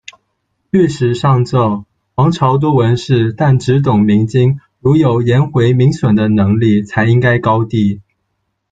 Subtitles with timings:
[0.71, 1.85] 御史上奏：
[2.17, 8.01] 「皇朝多文士，但只懂明经，如果有颜回、闵损的能力才应该高第。